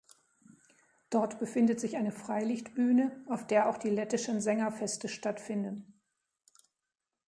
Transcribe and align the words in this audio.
Dort 1.11 1.37
befindet 1.37 1.79
sich 1.79 1.95
eine 1.95 2.11
Freilichtbühne, 2.11 3.23
auf 3.29 3.45
der 3.45 3.69
auch 3.69 3.77
die 3.77 3.91
lettischen 3.91 4.41
Sängerfeste 4.41 5.07
stattfinden. 5.07 5.93